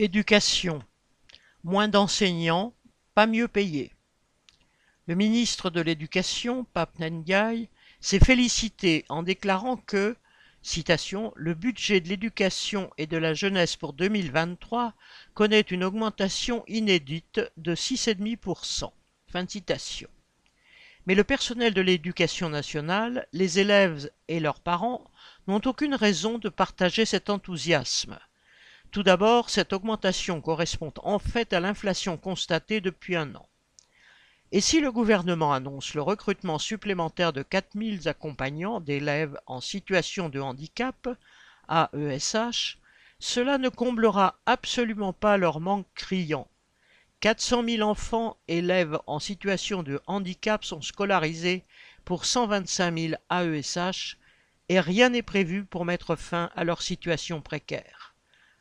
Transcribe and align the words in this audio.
Éducation. 0.00 0.80
Moins 1.64 1.88
d'enseignants, 1.88 2.72
pas 3.16 3.26
mieux 3.26 3.48
payés. 3.48 3.92
Le 5.08 5.16
ministre 5.16 5.70
de 5.70 5.80
l'Éducation, 5.80 6.62
Pape 6.72 7.00
Ndiaye, 7.00 7.68
s'est 8.00 8.20
félicité 8.20 9.04
en 9.08 9.24
déclarant 9.24 9.76
que, 9.76 10.16
citation, 10.62 11.32
le 11.34 11.54
budget 11.54 12.00
de 12.00 12.08
l'éducation 12.08 12.92
et 12.96 13.08
de 13.08 13.16
la 13.16 13.34
jeunesse 13.34 13.74
pour 13.74 13.92
2023 13.92 14.94
connaît 15.34 15.62
une 15.62 15.82
augmentation 15.82 16.62
inédite 16.68 17.40
de 17.56 17.74
6,5%. 17.74 18.92
Fin 19.26 19.42
de 19.42 19.50
citation. 19.50 20.08
Mais 21.06 21.16
le 21.16 21.24
personnel 21.24 21.74
de 21.74 21.80
l'éducation 21.80 22.50
nationale, 22.50 23.26
les 23.32 23.58
élèves 23.58 24.12
et 24.28 24.38
leurs 24.38 24.60
parents 24.60 25.10
n'ont 25.48 25.62
aucune 25.66 25.96
raison 25.96 26.38
de 26.38 26.50
partager 26.50 27.04
cet 27.04 27.30
enthousiasme. 27.30 28.16
Tout 28.90 29.02
d'abord, 29.02 29.50
cette 29.50 29.74
augmentation 29.74 30.40
correspond 30.40 30.94
en 31.02 31.18
fait 31.18 31.52
à 31.52 31.60
l'inflation 31.60 32.16
constatée 32.16 32.80
depuis 32.80 33.16
un 33.16 33.34
an. 33.34 33.46
Et 34.50 34.62
si 34.62 34.80
le 34.80 34.90
gouvernement 34.90 35.52
annonce 35.52 35.92
le 35.92 36.00
recrutement 36.00 36.58
supplémentaire 36.58 37.34
de 37.34 37.42
4000 37.42 38.08
accompagnants 38.08 38.80
d'élèves 38.80 39.38
en 39.46 39.60
situation 39.60 40.30
de 40.30 40.40
handicap, 40.40 41.06
AESH, 41.68 42.78
cela 43.18 43.58
ne 43.58 43.68
comblera 43.68 44.38
absolument 44.46 45.12
pas 45.12 45.36
leur 45.36 45.60
manque 45.60 45.86
criant. 45.94 46.48
400 47.20 47.64
000 47.68 47.82
enfants 47.86 48.38
élèves 48.48 48.98
en 49.06 49.18
situation 49.18 49.82
de 49.82 50.00
handicap 50.06 50.64
sont 50.64 50.80
scolarisés 50.80 51.62
pour 52.06 52.24
125 52.24 52.98
000 52.98 53.14
AESH 53.30 54.16
et 54.70 54.80
rien 54.80 55.10
n'est 55.10 55.20
prévu 55.20 55.66
pour 55.66 55.84
mettre 55.84 56.16
fin 56.16 56.50
à 56.56 56.64
leur 56.64 56.80
situation 56.80 57.42
précaire 57.42 58.07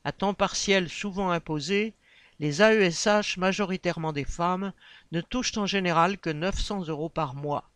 à 0.08 0.14
temps 0.14 0.34
partiel 0.34 0.88
souvent 0.88 1.32
imposé, 1.32 1.94
les 2.40 2.62
AESH, 2.62 3.36
majoritairement 3.36 4.14
des 4.14 4.24
femmes, 4.24 4.72
ne 5.12 5.20
touchent 5.20 5.58
en 5.58 5.66
général 5.66 6.18
que 6.18 6.30
900 6.30 6.88
euros 6.88 7.10
par 7.10 7.36
mois. 7.36 7.70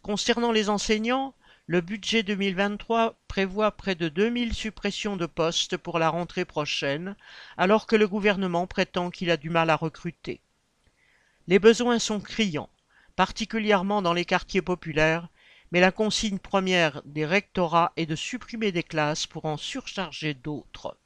Concernant 0.00 0.52
les 0.52 0.70
enseignants, 0.70 1.34
le 1.66 1.82
budget 1.82 2.22
2023 2.22 3.14
prévoit 3.28 3.72
près 3.72 3.94
de 3.94 4.08
2000 4.08 4.54
suppressions 4.54 5.18
de 5.18 5.26
postes 5.26 5.76
pour 5.76 5.98
la 5.98 6.08
rentrée 6.08 6.46
prochaine, 6.46 7.14
alors 7.58 7.86
que 7.86 7.96
le 7.96 8.08
gouvernement 8.08 8.66
prétend 8.66 9.10
qu'il 9.10 9.30
a 9.30 9.36
du 9.36 9.50
mal 9.50 9.68
à 9.68 9.76
recruter. 9.76 10.40
Les 11.46 11.58
besoins 11.58 11.98
sont 11.98 12.20
criants, 12.20 12.70
particulièrement 13.16 14.00
dans 14.00 14.14
les 14.14 14.24
quartiers 14.24 14.62
populaires, 14.62 15.28
mais 15.72 15.80
la 15.80 15.92
consigne 15.92 16.38
première 16.38 17.02
des 17.04 17.26
rectorats 17.26 17.92
est 17.98 18.06
de 18.06 18.16
supprimer 18.16 18.72
des 18.72 18.82
classes 18.82 19.26
pour 19.26 19.44
en 19.44 19.58
surcharger 19.58 20.32
d'autres. 20.32 20.96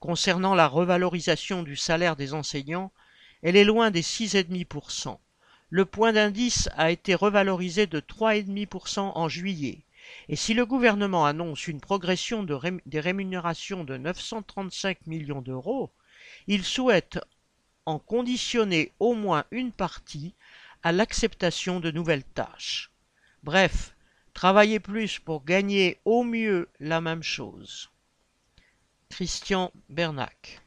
Concernant 0.00 0.54
la 0.54 0.68
revalorisation 0.68 1.62
du 1.62 1.76
salaire 1.76 2.16
des 2.16 2.34
enseignants, 2.34 2.92
elle 3.42 3.56
est 3.56 3.64
loin 3.64 3.90
des 3.90 4.02
6,5%. 4.02 5.18
Le 5.70 5.84
point 5.84 6.12
d'indice 6.12 6.68
a 6.76 6.90
été 6.90 7.14
revalorisé 7.14 7.86
de 7.86 8.00
3,5% 8.00 9.12
en 9.14 9.28
juillet. 9.28 9.84
Et 10.28 10.36
si 10.36 10.54
le 10.54 10.66
gouvernement 10.66 11.26
annonce 11.26 11.66
une 11.66 11.80
progression 11.80 12.44
des 12.44 13.00
rémunérations 13.00 13.84
de 13.84 13.96
935 13.96 15.06
millions 15.06 15.42
d'euros, 15.42 15.90
il 16.46 16.62
souhaite 16.64 17.18
en 17.86 17.98
conditionner 17.98 18.92
au 19.00 19.14
moins 19.14 19.44
une 19.50 19.72
partie 19.72 20.34
à 20.82 20.92
l'acceptation 20.92 21.80
de 21.80 21.90
nouvelles 21.90 22.24
tâches. 22.24 22.92
Bref, 23.42 23.96
travailler 24.34 24.78
plus 24.78 25.18
pour 25.18 25.44
gagner 25.44 26.00
au 26.04 26.22
mieux 26.22 26.68
la 26.78 27.00
même 27.00 27.22
chose. 27.22 27.90
Christian 29.10 29.70
Bernac 29.88 30.60